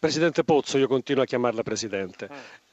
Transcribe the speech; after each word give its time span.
Presidente 0.00 0.44
Pozzo, 0.44 0.78
io 0.78 0.86
continuo 0.86 1.24
a 1.24 1.26
chiamarla 1.26 1.64
Presidente. 1.64 2.28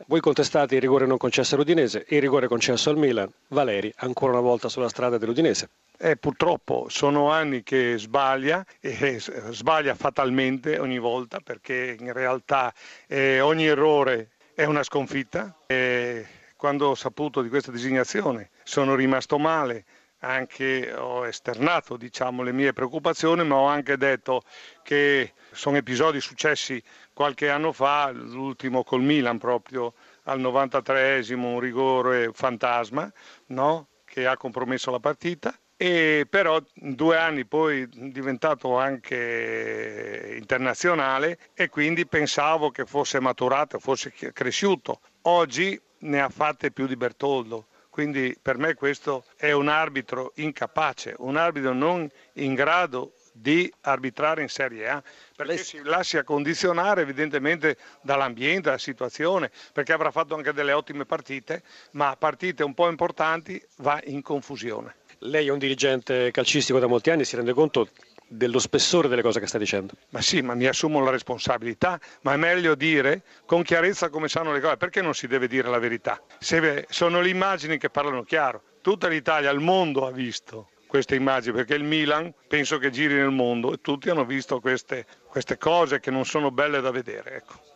Voi 0.06 0.20
contestate 0.20 0.76
il 0.76 0.82
rigore 0.82 1.08
non 1.08 1.18
concesso 1.18 1.56
all'Udinese 1.56 2.06
e 2.06 2.18
il 2.18 2.22
rigore 2.22 2.48
concesso 2.48 2.92
al 2.92 2.98
Milan. 2.98 3.28
Valeri, 3.48 3.92
ancora 3.98 4.34
una 4.34 4.42
volta 4.42 4.70
sulla 4.70 4.90
strada 4.90 5.18
dell'Udinese. 5.18 5.70
Eh, 5.98 6.18
purtroppo 6.18 6.86
sono 6.88 7.32
anni 7.32 7.64
che 7.64 7.96
sbaglia 7.98 8.64
e 8.80 9.20
sbaglia 9.20 9.96
fatalmente 9.96 10.78
ogni 10.78 11.00
volta 11.00 11.40
perché 11.40 11.98
in 12.00 12.14
realtà 12.14 12.72
eh, 13.08 13.40
ogni 13.40 13.66
errore 13.66 14.30
è 14.54 14.66
una 14.66 14.84
sconfitta. 14.84 15.56
E 15.66 16.28
quando 16.56 16.90
ho 16.90 16.96
saputo 16.96 17.42
di 17.42 17.50
questa 17.50 17.72
designazione 17.72 18.52
sono 18.62 18.94
rimasto 18.94 19.40
male, 19.40 19.84
anche 20.20 20.94
ho 20.94 21.26
esternato 21.26 21.98
diciamo, 21.98 22.44
le 22.44 22.52
mie 22.52 22.74
preoccupazioni, 22.74 23.44
ma 23.46 23.56
ho 23.56 23.68
anche 23.68 23.98
detto 23.98 24.44
che 24.84 25.34
sono 25.52 25.78
episodi 25.78 26.20
successi 26.20 26.82
qualche 27.14 27.50
anno 27.50 27.72
fa, 27.72 28.12
l'ultimo 28.12 28.84
col 28.84 29.02
Milan 29.02 29.38
proprio 29.38 29.94
al 30.24 30.40
93esimo, 30.40 31.46
un 31.46 31.60
rigore 31.60 32.32
fantasma 32.34 33.12
no? 33.48 33.88
che 34.06 34.26
ha 34.26 34.38
compromesso 34.38 34.92
la 34.92 35.00
partita. 35.00 35.58
E 35.78 36.26
però 36.30 36.62
due 36.74 37.18
anni 37.18 37.46
poi 37.46 37.86
diventato 37.90 38.78
anche 38.78 40.38
internazionale 40.40 41.38
e 41.54 41.68
quindi 41.68 42.08
pensavo 42.08 42.72
che 42.72 42.86
fosse 42.86 43.20
maturato, 43.20 43.78
fosse 43.80 44.14
cresciuto. 44.32 45.02
Oggi 45.24 45.80
ne 46.00 46.22
ha 46.22 46.30
fatte 46.30 46.72
più 46.72 46.88
di 46.88 46.96
Bertoldo 46.96 47.68
quindi 47.96 48.38
per 48.42 48.58
me 48.58 48.74
questo 48.74 49.24
è 49.38 49.54
un 49.54 49.70
arbitro 49.70 50.34
incapace, 50.36 51.16
un 51.20 51.38
arbitro 51.38 51.72
non 51.72 52.06
in 52.34 52.54
grado 52.54 53.14
di 53.32 53.74
arbitrare 53.84 54.42
in 54.42 54.50
Serie 54.50 54.90
A, 54.90 55.02
perché 55.34 55.56
si 55.60 55.80
lascia 55.82 56.26
condizionare 56.26 57.04
evidentemente 57.04 57.78
dall'ambiente, 58.02 58.64
dalla 58.64 58.78
situazione, 58.78 59.50
perché 59.72 59.94
avrà 59.94 60.12
fatto 60.12 60.36
anche 60.36 60.52
delle 60.52 60.74
ottime 60.74 61.06
partite, 61.06 61.64
ma 61.92 62.18
partite 62.18 62.66
un 62.66 62.74
po' 62.74 62.90
importanti 62.90 63.66
va 63.78 63.98
in 64.08 64.22
confusione. 64.22 64.96
Lei 65.20 65.48
è 65.48 65.52
un 65.52 65.58
dirigente 65.58 66.32
calcistico 66.32 66.80
da 66.80 66.88
molti 66.88 67.12
anni, 67.12 67.24
si 67.24 67.38
rende 67.38 67.54
conto 67.54 67.88
dello 68.28 68.60
spessore 68.60 69.08
delle 69.08 69.22
cose 69.22 69.40
che 69.40 69.48
sta 69.48 69.58
dicendo. 69.58 69.94
Ma 70.10 70.22
sì, 70.22 70.42
ma 70.42 70.56
mi 70.56 70.66
assumo 70.66 71.04
la 71.04 71.12
responsabilità, 71.12 72.00
ma 72.22 72.34
è 72.34 72.38
meglio 72.38 72.76
dire 72.76 73.24
con 73.46 73.64
chiarezza 73.64 74.10
come 74.10 74.28
sanno 74.28 74.52
le 74.52 74.60
cose, 74.60 74.78
perché 74.78 75.02
non 75.02 75.14
si 75.14 75.28
deve 75.28 75.48
dire 75.48 75.70
la 75.70 75.80
verità? 75.80 76.22
Se 76.40 76.86
sono 76.90 77.22
le 77.22 77.30
immagini 77.30 77.78
che 77.78 77.90
parlano 77.90 78.24
chiaro, 78.24 78.62
tutta 78.82 79.08
l'Italia, 79.08 79.50
il 79.52 79.60
mondo 79.60 80.06
ha 80.06 80.12
visto 80.12 80.70
queste 80.88 81.16
immagini, 81.16 81.56
perché 81.56 81.74
il 81.76 81.84
Milan 81.84 82.34
penso 82.48 82.78
che 82.78 82.90
giri 82.90 83.16
nel 83.16 83.32
mondo 83.32 83.74
e 83.74 83.82
tutti 83.82 84.10
hanno 84.10 84.26
visto 84.26 84.60
queste, 84.60 85.06
queste 85.28 85.58
cose 85.58 86.00
che 86.00 86.12
non 86.12 86.26
sono 86.26 86.52
belle 86.52 86.82
da 86.82 86.92
vedere. 86.92 87.36
Ecco. 87.36 87.74